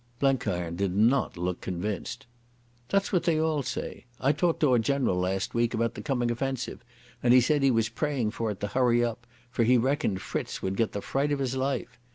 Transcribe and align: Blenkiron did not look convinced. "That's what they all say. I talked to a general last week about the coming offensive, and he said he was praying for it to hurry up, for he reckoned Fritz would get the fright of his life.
Blenkiron 0.19 0.75
did 0.77 0.95
not 0.95 1.37
look 1.37 1.61
convinced. 1.61 2.25
"That's 2.89 3.11
what 3.13 3.21
they 3.25 3.39
all 3.39 3.61
say. 3.61 4.05
I 4.19 4.31
talked 4.31 4.59
to 4.61 4.73
a 4.73 4.79
general 4.79 5.15
last 5.19 5.53
week 5.53 5.75
about 5.75 5.93
the 5.93 6.01
coming 6.01 6.31
offensive, 6.31 6.83
and 7.21 7.35
he 7.35 7.39
said 7.39 7.61
he 7.61 7.69
was 7.69 7.87
praying 7.89 8.31
for 8.31 8.49
it 8.49 8.61
to 8.61 8.67
hurry 8.69 9.05
up, 9.05 9.27
for 9.51 9.63
he 9.63 9.77
reckoned 9.77 10.19
Fritz 10.19 10.63
would 10.63 10.75
get 10.75 10.93
the 10.93 11.01
fright 11.03 11.31
of 11.31 11.37
his 11.37 11.55
life. 11.55 11.99